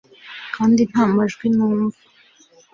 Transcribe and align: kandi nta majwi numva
kandi 0.55 0.81
nta 0.91 1.03
majwi 1.13 1.47
numva 1.55 2.01